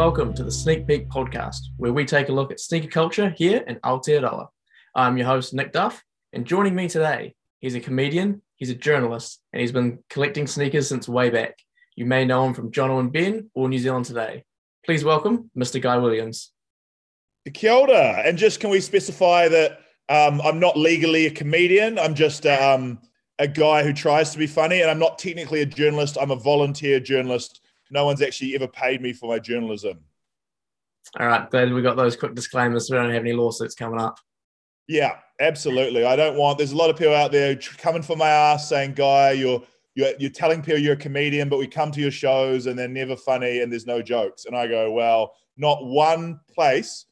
[0.00, 3.62] Welcome to the Sneak Peek podcast, where we take a look at sneaker culture here
[3.66, 4.48] in Aotearoa.
[4.94, 9.42] I'm your host, Nic Duff, and joining me today, he's a comedian, he's a journalist,
[9.52, 11.58] and he's been collecting sneakers since way back.
[11.96, 14.44] You may know him from Jono and Ben or New Zealand Today.
[14.86, 15.78] Please welcome Mr.
[15.78, 16.50] Guy Williams.
[17.52, 18.22] Kia ora.
[18.24, 21.98] And just can we specify that um, I'm not legally a comedian?
[21.98, 23.00] I'm just um,
[23.38, 26.16] a guy who tries to be funny, and I'm not technically a journalist.
[26.18, 27.60] I'm a volunteer journalist.
[27.90, 29.98] No one's actually ever paid me for my journalism.
[31.18, 34.00] All right, glad we got those quick disclaimers so we don't have any lawsuits coming
[34.00, 34.18] up.
[34.86, 36.04] Yeah, absolutely.
[36.04, 36.58] I don't want.
[36.58, 39.62] There's a lot of people out there coming for my ass saying, "Guy, you're
[39.94, 42.88] you're, you're telling people you're a comedian, but we come to your shows and they're
[42.88, 47.06] never funny and there's no jokes." And I go, "Well, not one place.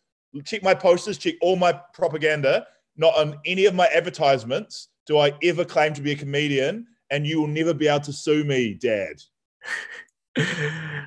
[0.44, 1.18] Check my posters.
[1.18, 2.66] Check all my propaganda.
[2.96, 7.26] Not on any of my advertisements do I ever claim to be a comedian, and
[7.26, 9.22] you will never be able to sue me, Dad."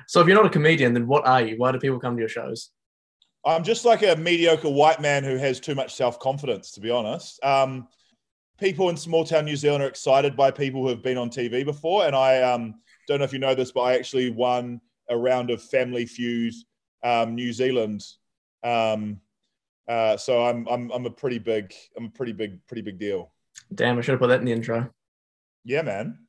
[0.06, 1.56] so if you're not a comedian, then what are you?
[1.56, 2.70] Why do people come to your shows?
[3.44, 6.90] I'm just like a mediocre white man who has too much self confidence, to be
[6.90, 7.42] honest.
[7.44, 7.88] Um,
[8.58, 11.64] people in small town New Zealand are excited by people who have been on TV
[11.64, 12.06] before.
[12.06, 12.74] And I um,
[13.08, 16.54] don't know if you know this, but I actually won a round of Family Feud
[17.02, 18.04] um, New Zealand.
[18.62, 19.20] Um,
[19.88, 23.32] uh, so I'm, I'm, I'm a pretty big, I'm a pretty big, pretty big deal.
[23.74, 24.90] Damn, I should have put that in the intro.
[25.64, 26.21] Yeah, man.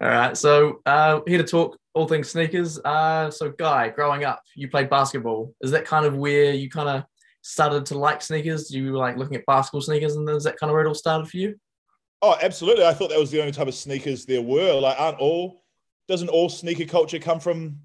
[0.00, 0.36] All right.
[0.36, 2.78] So uh, here to talk all things sneakers.
[2.78, 5.54] Uh, so Guy, growing up, you played basketball.
[5.60, 7.04] Is that kind of where you kind of
[7.42, 8.70] started to like sneakers?
[8.70, 10.94] You were like looking at basketball sneakers, and is that kind of where it all
[10.94, 11.56] started for you?
[12.22, 12.86] Oh, absolutely.
[12.86, 14.78] I thought that was the only type of sneakers there were.
[14.80, 15.64] Like, aren't all
[16.08, 17.78] doesn't all sneaker culture come from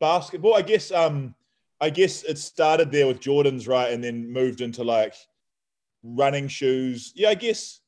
[0.00, 0.54] basketball?
[0.54, 0.90] I guess.
[0.92, 1.34] Um,
[1.82, 5.14] I guess it started there with Jordans, right, and then moved into like
[6.02, 7.12] running shoes.
[7.14, 7.80] Yeah, I guess.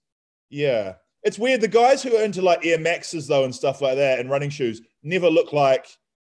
[0.49, 1.61] Yeah, it's weird.
[1.61, 4.51] The guys who are into like Air Maxes though and stuff like that and running
[4.51, 5.87] shoes never look like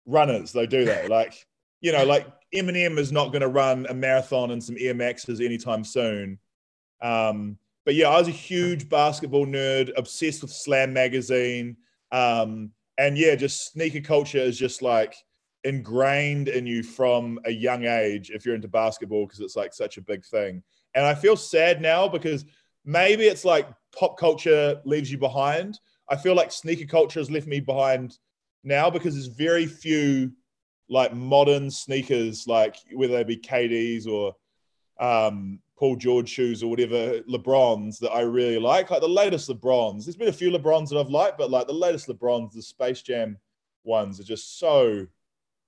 [0.07, 1.09] runners, though, do they?
[1.09, 1.47] like,
[1.81, 5.41] you know, like Eminem is not going to run a marathon in some Air Maxes
[5.41, 6.39] anytime soon.
[7.01, 11.77] Um, but yeah, I was a huge basketball nerd, obsessed with Slam magazine.
[12.13, 15.15] Um, and yeah, just sneaker culture is just like
[15.65, 19.97] ingrained in you from a young age if you're into basketball because it's like such
[19.97, 20.63] a big thing.
[20.95, 22.45] And I feel sad now because
[22.85, 25.79] maybe it's like pop culture leaves you behind.
[26.09, 28.19] I feel like sneaker culture has left me behind
[28.63, 30.33] now because there's very few
[30.89, 34.35] like modern sneakers, like whether they be KDs or
[35.01, 38.91] um, Paul George shoes or whatever LeBrons that I really like.
[38.91, 40.05] Like the latest LeBrons.
[40.05, 43.03] There's been a few LeBrons that I've liked, but like the latest LeBrons, the Space
[43.03, 43.39] Jam
[43.83, 45.07] ones are just so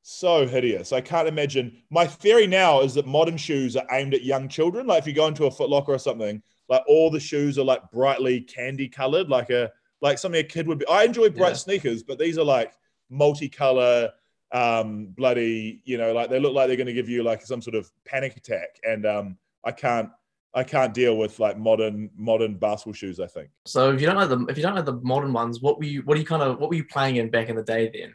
[0.09, 0.93] so hideous.
[0.93, 1.83] I can't imagine.
[1.91, 4.87] My theory now is that modern shoes are aimed at young children.
[4.87, 7.65] Like if you go into a Foot Locker or something, like all the shoes are
[7.65, 10.87] like brightly candy colored, like a like something a kid would be.
[10.89, 11.55] I enjoy bright yeah.
[11.55, 12.73] sneakers, but these are like
[13.13, 14.11] multicolor,
[14.53, 15.81] um, bloody.
[15.85, 17.91] You know, like they look like they're going to give you like some sort of
[18.05, 20.11] panic attack, and um, I can't.
[20.55, 23.21] I can't deal with like modern modern basketball shoes.
[23.21, 23.51] I think.
[23.67, 25.85] So if you don't know the if you don't know the modern ones, what were
[25.85, 27.91] you what are you kind of what were you playing in back in the day
[27.93, 28.15] then?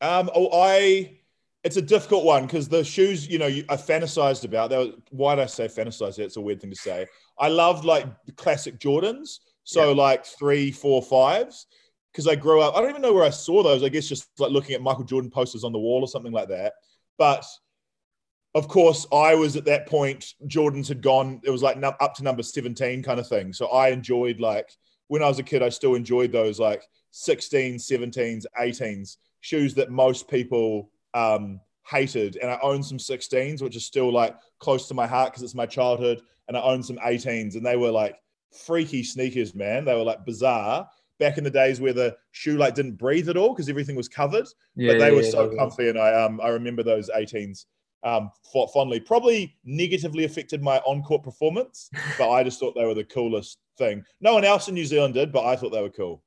[0.00, 1.19] Um, oh, I
[1.62, 4.70] it's a difficult one because the shoes, you know, you, I fantasized about.
[4.70, 6.18] That why did I say fantasized?
[6.18, 7.06] It's a weird thing to say.
[7.38, 9.94] I loved like the classic Jordans, so yeah.
[9.94, 11.66] like three, four, fives,
[12.12, 12.76] because I grew up.
[12.76, 13.82] I don't even know where I saw those.
[13.82, 16.48] I guess just like looking at Michael Jordan posters on the wall or something like
[16.48, 16.74] that.
[17.18, 17.44] But
[18.54, 20.34] of course, I was at that point.
[20.46, 21.42] Jordans had gone.
[21.44, 23.52] It was like up to number seventeen kind of thing.
[23.52, 24.70] So I enjoyed like
[25.08, 25.62] when I was a kid.
[25.62, 26.82] I still enjoyed those like
[27.12, 32.36] 16s, 17s, 18s shoes that most people um, hated.
[32.36, 35.54] And I own some 16s, which is still like close to my heart because it's
[35.54, 36.22] my childhood.
[36.48, 38.16] And I own some 18s, and they were like
[38.66, 39.84] freaky sneakers, man.
[39.84, 40.88] They were like bizarre
[41.20, 44.08] back in the days where the shoe like didn't breathe at all because everything was
[44.08, 44.48] covered.
[44.74, 47.66] Yeah, but they yeah, were so comfy, and I um I remember those 18s
[48.02, 48.30] um
[48.72, 48.98] fondly.
[48.98, 54.02] Probably negatively affected my on-court performance, but I just thought they were the coolest thing.
[54.20, 56.22] No one else in New Zealand did, but I thought they were cool.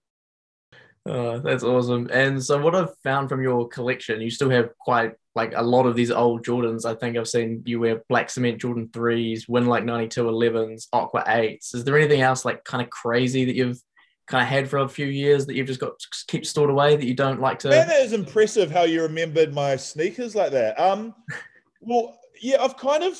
[1.05, 2.09] Oh, that's awesome.
[2.13, 5.85] And so, what I've found from your collection, you still have quite like a lot
[5.85, 6.85] of these old Jordans.
[6.85, 11.23] I think I've seen you wear black cement Jordan 3s, win like 92 11s, Aqua
[11.27, 11.75] 8s.
[11.75, 13.81] Is there anything else like kind of crazy that you've
[14.27, 15.93] kind of had for a few years that you've just got
[16.27, 17.69] keep stored away that you don't like to?
[17.69, 20.79] Man, that is impressive how you remembered my sneakers like that.
[20.79, 21.13] Um,
[21.81, 23.19] well, yeah, I've kind of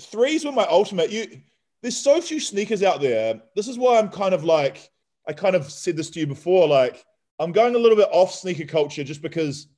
[0.00, 1.10] threes were my ultimate.
[1.10, 1.42] You,
[1.80, 3.40] there's so few sneakers out there.
[3.54, 4.90] This is why I'm kind of like
[5.28, 7.04] I kind of said this to you before, like
[7.38, 9.68] I'm going a little bit off sneaker culture just because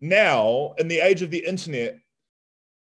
[0.00, 1.98] now in the age of the internet,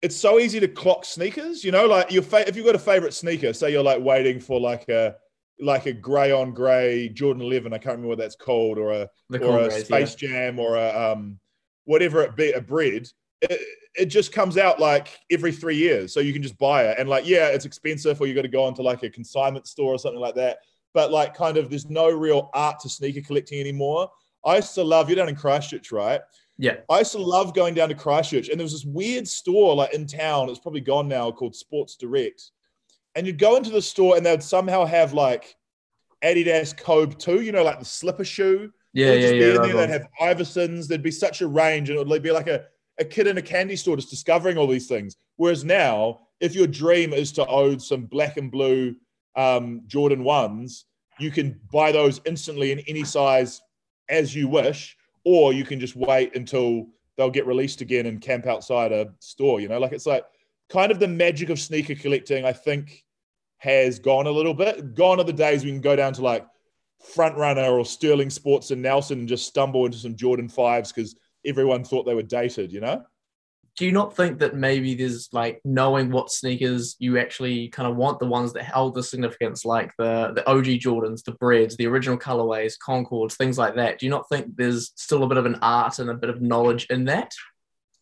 [0.03, 1.63] it's so easy to clock sneakers.
[1.63, 4.41] You know, like your fa- if you've got a favorite sneaker, say you're like waiting
[4.41, 5.17] for like a
[5.59, 9.09] like a grey on grey Jordan 11, I can't remember what that's called, or a
[9.31, 10.29] the or a Space yeah.
[10.29, 11.39] Jam, or a um
[11.85, 13.09] whatever it be, a bread,
[13.43, 13.61] it,
[13.95, 16.13] it just comes out like every three years.
[16.13, 16.99] So you can just buy it.
[16.99, 19.95] And like, yeah, it's expensive or you got to go into like a consignment store
[19.95, 20.59] or something like that.
[20.97, 24.11] But like, kind of, there's no real art to sneaker collecting anymore.
[24.47, 26.23] I used to love, you're down in Christchurch, right?
[26.57, 26.77] Yeah.
[26.89, 28.49] I used to love going down to Christchurch.
[28.49, 31.97] And there was this weird store like in town, it's probably gone now, called Sports
[31.97, 32.51] Direct.
[33.15, 35.55] And you'd go into the store and they'd somehow have like
[36.25, 38.73] Adidas Kobe 2, you know, like the slipper shoe.
[38.95, 39.59] Yeah, yeah, yeah.
[39.59, 39.77] There.
[39.77, 40.89] They'd have Iversons.
[40.89, 42.65] There'd be such a range, and it would be like a,
[42.99, 45.17] a kid in a candy store just discovering all these things.
[45.37, 48.97] Whereas now, if your dream is to own some black and blue
[49.37, 50.87] um, Jordan ones,
[51.19, 53.61] you can buy those instantly in any size
[54.09, 56.87] as you wish, or you can just wait until
[57.17, 59.61] they'll get released again and camp outside a store.
[59.61, 60.25] You know, like it's like
[60.69, 62.45] kind of the magic of sneaker collecting.
[62.45, 63.05] I think
[63.59, 64.95] has gone a little bit.
[64.95, 66.47] Gone are the days we can go down to like
[67.15, 71.17] front runner or Stirling Sports and Nelson and just stumble into some Jordan fives because
[71.45, 73.05] everyone thought they were dated, you know?
[73.77, 77.97] Do you not think that maybe there's like knowing what sneakers you actually kind of
[77.97, 81.87] want, the ones that hold the significance, like the the OG Jordans, the Breds, the
[81.87, 83.99] original colorways, Concords, things like that?
[83.99, 86.41] Do you not think there's still a bit of an art and a bit of
[86.41, 87.33] knowledge in that?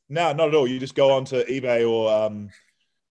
[0.08, 0.68] No, not at all.
[0.68, 2.50] You just go onto eBay or um,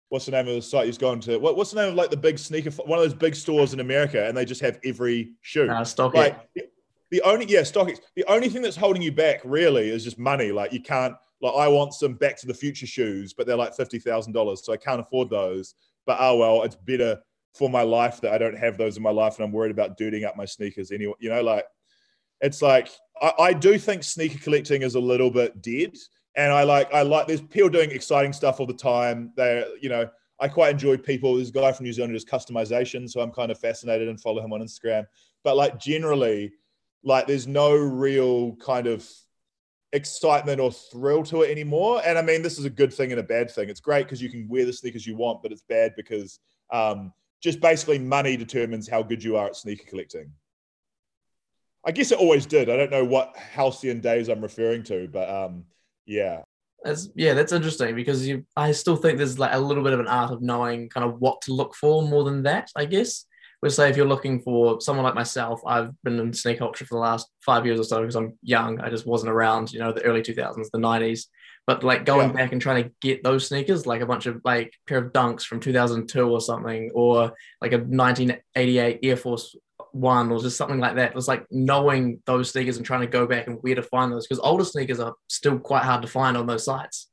[0.10, 1.38] what's the name of the site he's gone to?
[1.40, 3.80] What, what's the name of like the big sneaker, one of those big stores in
[3.80, 5.68] America, and they just have every shoe.
[5.70, 6.14] Uh, StockX.
[6.14, 6.50] Like
[7.10, 8.00] the only yeah, StockX.
[8.16, 10.52] The only thing that's holding you back really is just money.
[10.52, 13.76] Like you can't like I want some Back to the Future shoes, but they're like
[13.76, 15.76] fifty thousand dollars, so I can't afford those.
[16.06, 17.22] But oh well, it's better
[17.54, 19.98] for my life that I don't have those in my life, and I'm worried about
[19.98, 21.14] duding up my sneakers anyway.
[21.20, 21.66] You know, like
[22.42, 22.90] it's like
[23.22, 25.96] I, I do think sneaker collecting is a little bit dead
[26.36, 29.32] and I like I like there's people doing exciting stuff all the time.
[29.36, 31.36] They you know I quite enjoy people.
[31.36, 34.20] There's a guy from New Zealand who does customization, so I'm kind of fascinated and
[34.20, 35.06] follow him on Instagram.
[35.44, 36.54] But like generally,
[37.04, 39.08] like there's no real kind of
[39.94, 42.02] excitement or thrill to it anymore.
[42.06, 43.70] And I mean, this is a good thing and a bad thing.
[43.70, 46.40] It's great because you can wear the sneakers you want, but it's bad because
[46.72, 50.32] um, just basically money determines how good you are at sneaker collecting.
[51.86, 52.70] I guess it always did.
[52.70, 55.66] I don't know what halcyon days I'm referring to, but um,
[56.06, 56.42] yeah.
[56.84, 60.02] That's yeah, that's interesting because you I still think there's like a little bit of
[60.02, 63.26] an art of knowing kind of what to look for more than that, I guess.
[63.64, 66.96] We'll say if you're looking for someone like myself, I've been in sneaker culture for
[66.96, 68.82] the last five years or so because I'm young.
[68.82, 71.28] I just wasn't around, you know, the early 2000s, the 90s.
[71.66, 72.36] But like going yeah.
[72.36, 75.44] back and trying to get those sneakers, like a bunch of like pair of dunks
[75.44, 77.32] from 2002 or something, or
[77.62, 79.56] like a 1988 Air Force
[79.94, 81.12] one or just something like that.
[81.12, 84.12] It was like knowing those sneakers and trying to go back and where to find
[84.12, 87.08] those because older sneakers are still quite hard to find on those sites.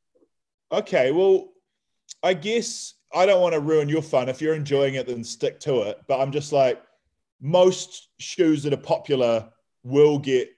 [0.73, 1.51] Okay, well,
[2.25, 4.29] I guess I don't want to ruin your fun.
[4.29, 6.01] If you're enjoying it, then stick to it.
[6.07, 6.81] But I'm just like,
[7.41, 9.49] most shoes that are popular
[9.83, 10.51] will get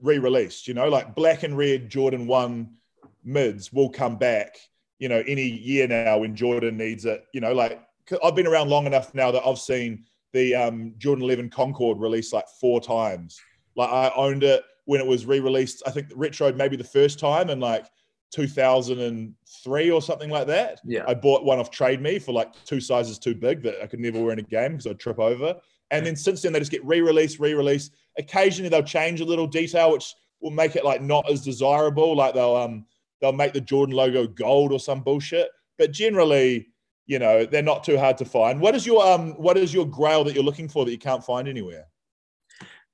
[0.00, 0.66] re-released.
[0.66, 2.76] You know, like black and red Jordan One
[3.24, 4.56] mids will come back.
[4.98, 7.24] You know, any year now when Jordan needs it.
[7.32, 7.80] You know, like
[8.24, 12.32] I've been around long enough now that I've seen the um, Jordan 11 Concord released
[12.32, 13.40] like four times.
[13.74, 15.82] Like I owned it when it was re-released.
[15.86, 17.86] I think the retro maybe the first time and like
[18.32, 20.80] 2003 or something like that.
[20.84, 21.04] Yeah.
[21.06, 24.00] I bought one off Trade Me for like two sizes too big that I could
[24.00, 25.54] never wear in a game because I'd trip over.
[25.90, 27.92] And then since then they just get re-released, re-released.
[28.18, 32.16] Occasionally they'll change a little detail which will make it like not as desirable.
[32.16, 32.86] Like they'll um
[33.20, 35.48] they'll make the Jordan logo gold or some bullshit.
[35.78, 36.68] But generally
[37.06, 38.60] you know they're not too hard to find.
[38.60, 41.24] What is your um what is your grail that you're looking for that you can't
[41.24, 41.86] find anywhere?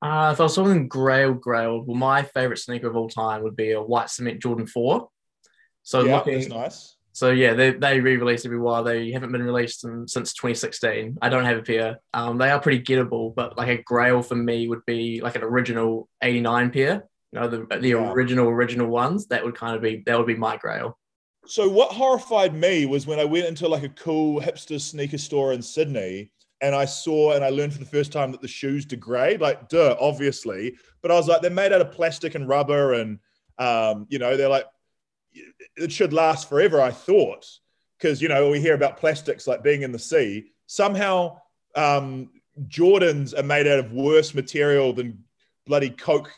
[0.03, 3.55] Uh, if I was talking grail, grail, well, my favorite sneaker of all time would
[3.55, 5.09] be a white cement Jordan 4.
[5.83, 6.97] So yeah, looking, that's nice.
[7.13, 8.85] So yeah, they, they re-release every while.
[8.85, 11.19] They haven't been released in, since 2016.
[11.21, 12.01] I don't have a pair.
[12.15, 15.43] Um, they are pretty gettable, but like a grail for me would be like an
[15.43, 17.05] original 89 pair.
[17.33, 18.13] You know, the the yeah.
[18.13, 19.27] original original ones.
[19.29, 20.99] That would kind of be that would be my grail.
[21.47, 25.53] So what horrified me was when I went into like a cool hipster sneaker store
[25.53, 26.31] in Sydney
[26.63, 29.41] and I saw and I learned for the first time that the shoes degrade.
[29.41, 30.77] Like, duh, obviously.
[31.03, 33.19] But I was like, they're made out of plastic and rubber, and
[33.59, 34.67] um, you know, they're like,
[35.77, 36.81] it should last forever.
[36.81, 37.47] I thought
[37.99, 40.47] because you know we hear about plastics like being in the sea.
[40.67, 41.39] Somehow,
[41.75, 42.31] um,
[42.67, 45.23] Jordans are made out of worse material than
[45.67, 46.31] bloody Coke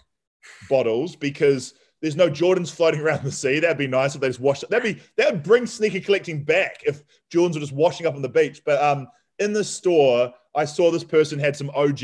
[0.69, 3.61] bottles because there's no Jordans floating around the sea.
[3.61, 4.69] That'd be nice if they just washed.
[4.69, 8.23] That'd be that would bring sneaker collecting back if Jordans were just washing up on
[8.23, 8.63] the beach.
[8.65, 9.09] But um,
[9.39, 12.01] in the store, I saw this person had some OG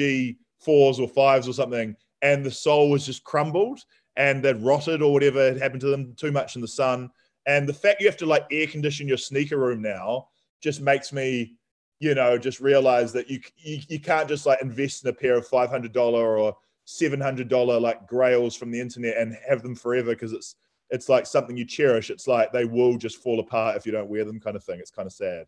[0.59, 3.80] fours or fives or something, and the sole was just crumbled
[4.20, 7.10] and they'd rotted or whatever had happened to them too much in the sun.
[7.46, 10.28] And the fact you have to like air condition your sneaker room now
[10.62, 11.54] just makes me,
[12.00, 15.36] you know, just realize that you you, you can't just like invest in a pair
[15.38, 16.54] of five hundred dollar or
[16.86, 20.56] $700 like grails from the internet and have them forever because it's
[20.90, 22.10] it's like something you cherish.
[22.10, 24.80] It's like they will just fall apart if you don't wear them, kind of thing.
[24.80, 25.46] It's kind of sad.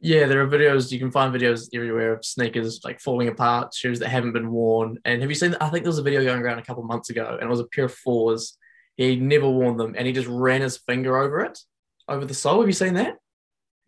[0.00, 3.98] Yeah, there are videos you can find videos everywhere of sneakers like falling apart, shoes
[4.00, 4.98] that haven't been worn.
[5.04, 5.56] And have you seen?
[5.60, 7.60] I think there was a video going around a couple months ago, and it was
[7.60, 8.58] a pair of fours.
[8.96, 11.58] He never worn them, and he just ran his finger over it,
[12.08, 12.60] over the sole.
[12.60, 13.16] Have you seen that?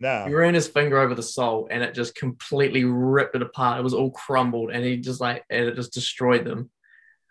[0.01, 0.27] No.
[0.27, 3.79] He ran his finger over the sole, and it just completely ripped it apart.
[3.79, 6.71] It was all crumbled, and he just like and it just destroyed them.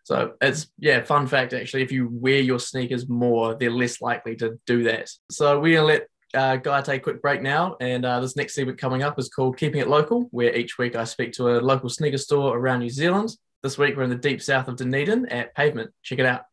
[0.04, 1.84] So it's yeah, fun fact actually.
[1.84, 5.10] If you wear your sneakers more, they're less likely to do that.
[5.32, 7.76] So we're gonna let uh, Guy, take a quick break now.
[7.80, 10.96] And uh, this next segment coming up is called Keeping It Local, where each week
[10.96, 13.30] I speak to a local sneaker store around New Zealand.
[13.64, 15.92] This week we're in the deep south of Dunedin at Pavement.
[16.04, 16.46] Check it out.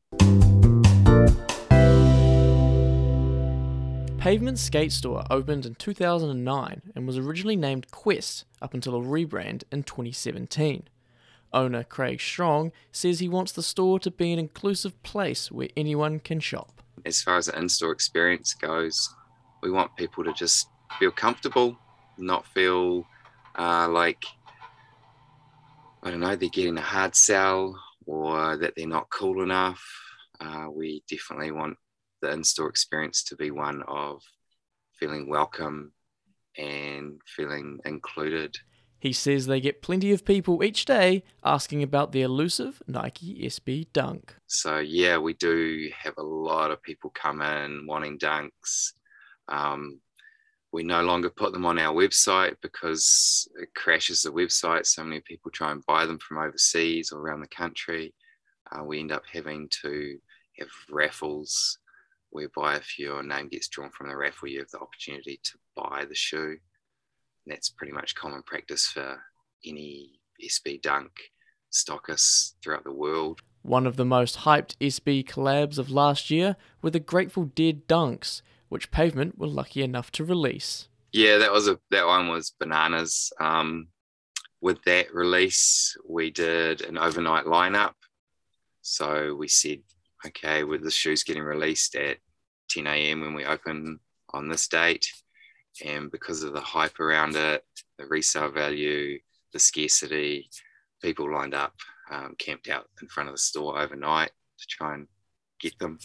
[4.18, 9.64] Pavement Skate Store opened in 2009 and was originally named Quest up until a rebrand
[9.70, 10.88] in 2017.
[11.52, 16.20] Owner Craig Strong says he wants the store to be an inclusive place where anyone
[16.20, 16.82] can shop.
[17.04, 19.14] As far as the in store experience goes,
[19.64, 20.68] we want people to just
[20.98, 21.76] feel comfortable,
[22.18, 23.06] not feel
[23.58, 24.24] uh, like
[26.02, 29.82] I don't know they're getting a hard sell or that they're not cool enough.
[30.38, 31.78] Uh, we definitely want
[32.20, 34.20] the in-store experience to be one of
[34.98, 35.92] feeling welcome
[36.58, 38.54] and feeling included.
[38.98, 43.86] He says they get plenty of people each day asking about the elusive Nike SB
[43.94, 44.34] Dunk.
[44.46, 48.92] So, yeah, we do have a lot of people come in wanting dunks.
[49.48, 50.00] Um,
[50.72, 54.86] we no longer put them on our website because it crashes the website.
[54.86, 58.12] So many people try and buy them from overseas or around the country.
[58.72, 60.18] Uh, we end up having to
[60.58, 61.78] have raffles
[62.30, 66.04] whereby if your name gets drawn from the raffle, you have the opportunity to buy
[66.08, 66.58] the shoe.
[67.46, 69.20] And that's pretty much common practice for
[69.64, 71.12] any SB Dunk
[71.72, 73.42] stockists throughout the world.
[73.62, 78.42] One of the most hyped SB collabs of last year were the Grateful Dead Dunks,
[78.68, 80.88] which Pavement were lucky enough to release.
[81.12, 83.32] Yeah, that was a that one was bananas.
[83.40, 83.88] Um,
[84.60, 87.92] with that release, we did an overnight lineup.
[88.82, 89.80] So we said,
[90.26, 92.18] okay, with the shoes getting released at
[92.70, 93.20] 10 a.m.
[93.20, 94.00] when we open
[94.32, 95.06] on this date,
[95.84, 97.62] and because of the hype around it,
[97.98, 99.18] the resale value,
[99.52, 100.48] the scarcity,
[101.02, 101.74] people lined up,
[102.10, 105.06] um, camped out in front of the store overnight to try and
[105.60, 105.98] get them.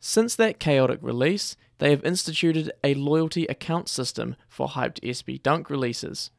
[0.00, 5.70] Since that chaotic release, they have instituted a loyalty account system for hyped SB Dunk
[5.70, 6.30] releases.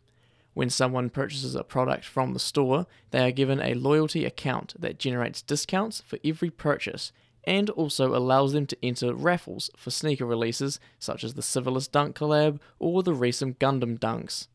[0.54, 5.00] When someone purchases a product from the store, they are given a loyalty account that
[5.00, 7.12] generates discounts for every purchase
[7.44, 12.16] and also allows them to enter raffles for sneaker releases such as the Civilist Dunk
[12.16, 14.48] collab or the recent Gundam Dunks.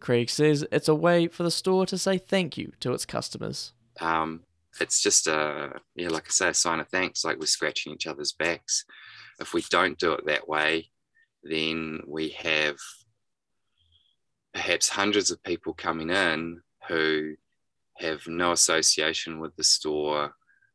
[0.00, 3.72] Craig says it's a way for the store to say thank you to its customers.
[4.00, 4.42] Um,
[4.80, 7.24] it's just a yeah, like I say, a sign of thanks.
[7.24, 8.84] Like we're scratching each other's backs.
[9.40, 10.90] If we don't do it that way,
[11.42, 12.76] then we have
[14.52, 17.34] perhaps hundreds of people coming in who
[17.98, 20.32] have no association with the store,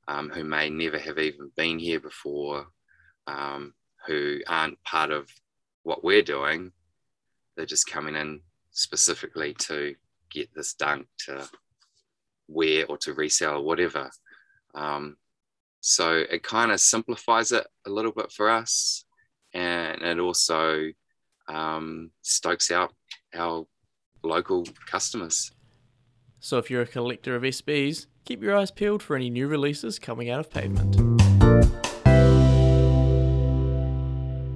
[0.08, 2.68] um, who may never have even been here before,
[3.28, 3.74] um,
[4.08, 5.30] who aren't part of
[5.84, 6.72] what we're doing.
[7.56, 9.96] They're just coming in specifically to
[10.30, 11.48] get this dunk to
[12.48, 14.10] wear or to resell or whatever.
[14.76, 15.18] Um,
[15.82, 19.06] so it kind of simplifies it a little bit for us,
[19.54, 20.90] and it also
[21.48, 22.94] um, stokes out
[23.36, 23.66] our
[24.24, 25.52] local customers.
[26.40, 30.00] So if you're a collector of SBs, keep your eyes peeled for any new releases
[30.00, 30.96] coming out of Pavement.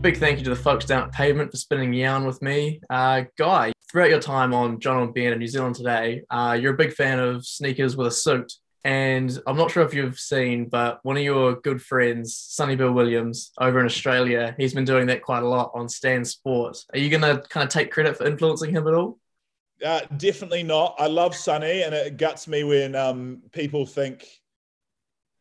[0.01, 2.81] Big thank you to the folks down at Pavement for spinning yarn with me.
[2.89, 6.73] Uh, Guy, throughout your time on Jono and Ben in New Zealand today, uh, you're
[6.73, 8.51] a big fan of sneakers with a suit.
[8.85, 12.91] And I'm not sure if you've seen, but one of your good friends, Sonny Bill
[12.91, 16.85] Williams, over in Australia, he's been doing that quite a lot on Stan Sports.
[16.91, 19.19] Are you going to kind of take credit for influencing him at all?
[19.83, 20.95] Uh, definitely not.
[20.99, 24.27] I love Sonny, and it guts me when um, people think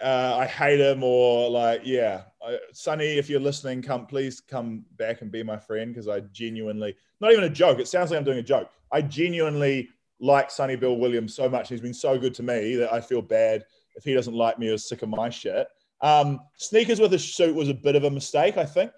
[0.01, 4.85] uh, I hate him or like, yeah, I, Sonny, if you're listening, come please come
[4.97, 7.79] back and be my friend because I genuinely, not even a joke.
[7.79, 8.71] It sounds like I'm doing a joke.
[8.91, 9.91] I genuinely
[10.23, 11.69] like Sonny Bill Williams so much.
[11.69, 13.65] He's been so good to me that I feel bad
[13.97, 15.67] if he doesn't like me or sick of my shit.
[16.01, 18.93] Um, sneakers with a suit was a bit of a mistake, I think.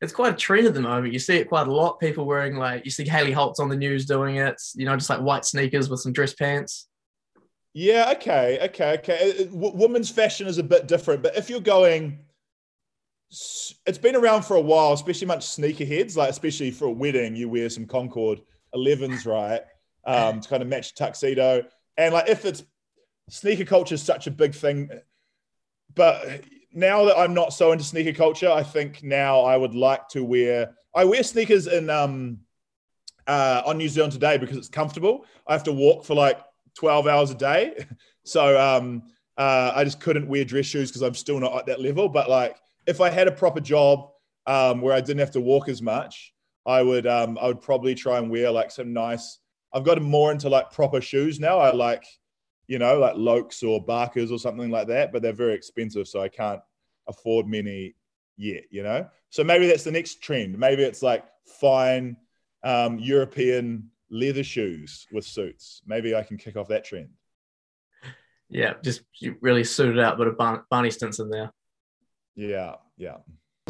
[0.00, 1.12] It's quite a trend at the moment.
[1.12, 2.00] You see it quite a lot.
[2.00, 4.60] People wearing like you see Hayley Holt on the news doing it.
[4.74, 6.88] You know, just like white sneakers with some dress pants.
[7.72, 8.12] Yeah.
[8.16, 8.58] Okay.
[8.64, 8.94] Okay.
[8.94, 9.44] Okay.
[9.52, 12.18] W- women's fashion is a bit different, but if you're going,
[13.30, 16.16] it's been around for a while, especially much sneakerheads.
[16.16, 18.40] Like especially for a wedding, you wear some Concord
[18.74, 19.62] 11s, right?
[20.04, 21.64] Um, to kind of match tuxedo.
[21.96, 22.64] And like if it's
[23.28, 24.90] sneaker culture is such a big thing,
[25.94, 30.08] but now that I'm not so into sneaker culture, I think now I would like
[30.08, 30.74] to wear.
[30.94, 32.38] I wear sneakers in um,
[33.26, 35.26] uh, on New Zealand today because it's comfortable.
[35.46, 36.40] I have to walk for like
[36.76, 37.86] 12 hours a day,
[38.24, 39.02] so um,
[39.36, 42.08] uh, I just couldn't wear dress shoes because I'm still not at that level.
[42.08, 44.10] But like, if I had a proper job
[44.46, 46.32] um, where I didn't have to walk as much,
[46.66, 49.38] I would um, I would probably try and wear like some nice.
[49.72, 51.58] I've gotten more into like proper shoes now.
[51.58, 52.04] I like
[52.66, 56.22] you know, like Loakes or Barkers or something like that, but they're very expensive, so
[56.22, 56.60] I can't
[57.08, 57.94] afford many
[58.36, 59.06] yet, you know.
[59.30, 60.58] So maybe that's the next trend.
[60.58, 62.16] Maybe it's like fine
[62.62, 65.82] um, European leather shoes with suits.
[65.86, 67.08] Maybe I can kick off that trend.
[68.48, 69.02] Yeah, just
[69.40, 71.52] really suited out, but a Barney Stinson there.
[72.34, 73.16] Yeah, yeah.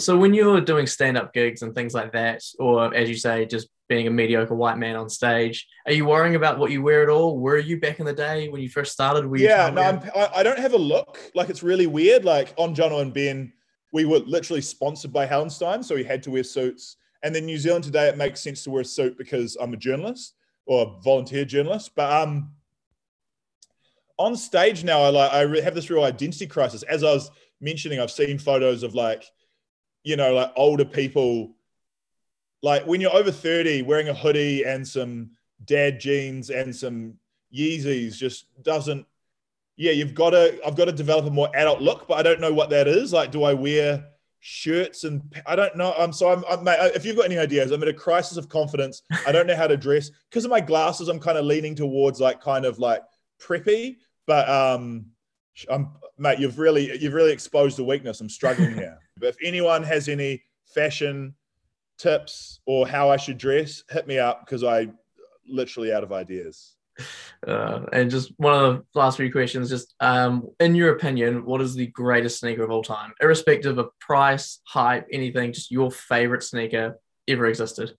[0.02, 3.68] So when you're doing stand-up gigs and things like that, or as you say, just
[3.88, 7.08] being a mediocre white man on stage, are you worrying about what you wear at
[7.08, 7.38] all?
[7.38, 9.26] Were you back in the day when you first started?
[9.26, 10.00] Were yeah, no, I'm,
[10.34, 11.18] I don't have a look.
[11.34, 12.24] Like it's really weird.
[12.24, 13.52] Like on Jono and Ben,
[13.92, 16.96] we were literally sponsored by Hallenstein, so we had to wear suits.
[17.22, 19.76] And then New Zealand today, it makes sense to wear a suit because I'm a
[19.76, 20.34] journalist
[20.66, 21.92] or a volunteer journalist.
[21.94, 22.50] But um,
[24.18, 26.82] on stage now, I like I have this real identity crisis.
[26.82, 27.30] As I was
[27.60, 29.24] mentioning, I've seen photos of like
[30.04, 31.54] you know, like older people,
[32.62, 35.30] like when you're over 30, wearing a hoodie and some
[35.64, 37.14] dad jeans and some
[37.54, 39.06] Yeezys just doesn't,
[39.76, 42.40] yeah, you've got to, I've got to develop a more adult look, but I don't
[42.40, 43.12] know what that is.
[43.12, 44.04] Like, do I wear
[44.44, 45.94] shirts and I don't know.
[45.96, 49.02] I'm so I'm, I'm if you've got any ideas, I'm at a crisis of confidence.
[49.24, 51.08] I don't know how to dress because of my glasses.
[51.08, 53.02] I'm kind of leaning towards like kind of like
[53.40, 55.06] preppy, but um,
[55.70, 56.38] I'm mate.
[56.38, 58.20] You've really you've really exposed the weakness.
[58.20, 58.98] I'm struggling here.
[59.18, 60.42] But if anyone has any
[60.74, 61.34] fashion
[61.98, 64.88] tips or how I should dress, hit me up because I
[65.46, 66.76] literally out of ideas.
[67.46, 71.60] Uh, and just one of the last few questions, just um, in your opinion, what
[71.60, 75.52] is the greatest sneaker of all time, irrespective of price, hype, anything?
[75.52, 76.98] Just your favorite sneaker
[77.28, 77.96] ever existed.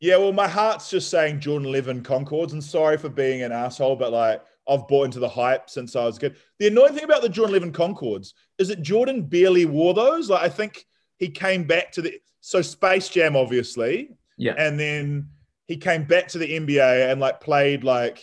[0.00, 3.96] Yeah, well, my heart's just saying Jordan 11 Concords, and sorry for being an asshole,
[3.96, 6.36] but like I've bought into the hype since I was a kid.
[6.58, 10.28] The annoying thing about the Jordan 11 Concords is that Jordan barely wore those.
[10.28, 10.84] Like I think
[11.16, 15.28] he came back to the so Space Jam, obviously, yeah, and then
[15.66, 18.22] he came back to the NBA and like played like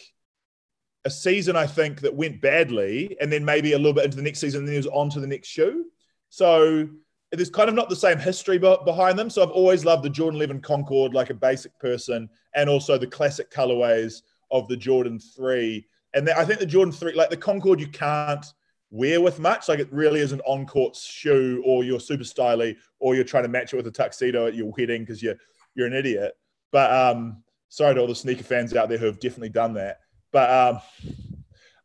[1.05, 4.23] a season, I think, that went badly, and then maybe a little bit into the
[4.23, 5.85] next season, and then he was on to the next shoe.
[6.29, 6.87] So
[7.31, 9.29] there's kind of not the same history behind them.
[9.29, 13.07] So I've always loved the Jordan 11 Concord like a basic person, and also the
[13.07, 17.79] classic colorways of the Jordan 3 and I think the Jordan 3, like the Concord,
[17.79, 18.45] you can't
[18.89, 19.67] wear with much.
[19.67, 23.43] Like it really is an on court shoe, or you're super styly, or you're trying
[23.43, 25.35] to match it with a tuxedo at your wedding because you're,
[25.75, 26.33] you're an idiot.
[26.71, 29.99] But um, sorry to all the sneaker fans out there who have definitely done that.
[30.31, 30.81] But um,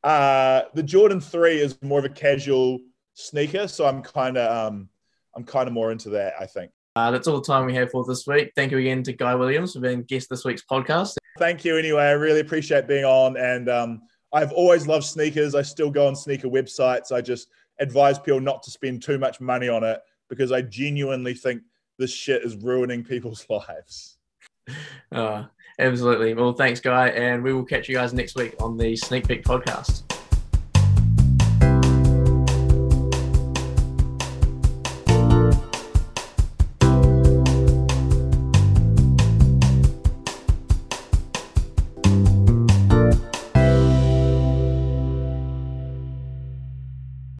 [0.02, 2.78] uh, the Jordan 3 is more of a casual
[3.14, 3.68] sneaker.
[3.68, 4.88] So I'm kind of um,
[5.34, 6.70] I'm kind of more into that, I think.
[6.96, 8.52] Uh, that's all the time we have for this week.
[8.56, 11.16] Thank you again to Guy Williams for being guest this week's podcast.
[11.38, 12.02] Thank you anyway.
[12.02, 15.54] I really appreciate being on and um, I've always loved sneakers.
[15.54, 17.12] I still go on sneaker websites.
[17.12, 21.34] I just advise people not to spend too much money on it because I genuinely
[21.34, 21.62] think
[21.98, 24.18] this shit is ruining people's lives.
[25.10, 25.44] Uh,
[25.78, 26.34] absolutely.
[26.34, 27.08] Well, thanks, Guy.
[27.08, 30.09] And we will catch you guys next week on the Sneak Peek podcast.